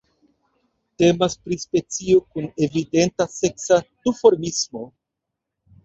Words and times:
Temas 1.03 1.35
pri 1.43 1.59
specio 1.65 2.23
kun 2.25 2.49
evidenta 2.69 3.31
seksa 3.37 3.81
duformismo. 3.87 4.87